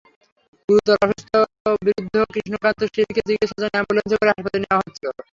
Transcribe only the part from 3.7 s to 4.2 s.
অ্যাম্বুলেন্সে